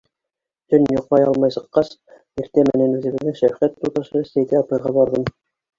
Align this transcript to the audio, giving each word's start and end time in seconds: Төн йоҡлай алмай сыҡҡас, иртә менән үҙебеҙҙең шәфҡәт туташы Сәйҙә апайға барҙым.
Төн 0.73 0.87
йоҡлай 0.93 1.25
алмай 1.27 1.53
сыҡҡас, 1.57 1.93
иртә 2.45 2.65
менән 2.71 2.99
үҙебеҙҙең 3.01 3.37
шәфҡәт 3.43 3.79
туташы 3.85 4.27
Сәйҙә 4.35 4.65
апайға 4.65 4.99
барҙым. 5.01 5.33